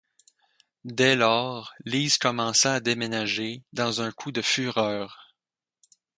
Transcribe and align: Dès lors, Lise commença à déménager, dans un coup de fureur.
Dès 0.83 1.15
lors, 1.15 1.75
Lise 1.85 2.17
commença 2.17 2.73
à 2.73 2.79
déménager, 2.79 3.61
dans 3.71 4.01
un 4.01 4.11
coup 4.11 4.31
de 4.31 4.41
fureur. 4.41 5.35